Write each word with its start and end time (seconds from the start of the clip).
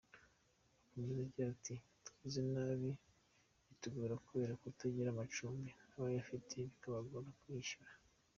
Akomeza 0.83 1.19
agira 1.27 1.47
ati 1.55 1.75
“Twize 2.07 2.41
nabi 2.53 2.89
bitugora 3.67 4.13
kubera 4.25 4.59
kutagira 4.61 5.07
amacumbi 5.11 5.69
n’abayafite 5.87 6.53
bikabagora 6.67 7.29
kuyishyura. 7.39 7.91